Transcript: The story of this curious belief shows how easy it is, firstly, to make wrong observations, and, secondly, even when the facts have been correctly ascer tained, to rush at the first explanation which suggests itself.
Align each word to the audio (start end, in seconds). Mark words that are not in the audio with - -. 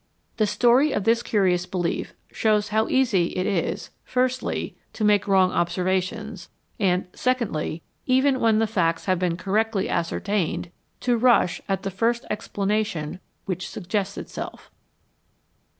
The 0.37 0.47
story 0.47 0.93
of 0.93 1.03
this 1.03 1.21
curious 1.21 1.67
belief 1.67 2.15
shows 2.31 2.69
how 2.69 2.87
easy 2.87 3.27
it 3.37 3.45
is, 3.45 3.91
firstly, 4.03 4.75
to 4.93 5.03
make 5.03 5.27
wrong 5.27 5.51
observations, 5.51 6.49
and, 6.79 7.05
secondly, 7.13 7.83
even 8.07 8.39
when 8.39 8.57
the 8.57 8.65
facts 8.65 9.05
have 9.05 9.19
been 9.19 9.37
correctly 9.37 9.87
ascer 9.89 10.19
tained, 10.19 10.71
to 11.01 11.19
rush 11.19 11.61
at 11.69 11.83
the 11.83 11.91
first 11.91 12.25
explanation 12.31 13.19
which 13.45 13.69
suggests 13.69 14.17
itself. 14.17 14.71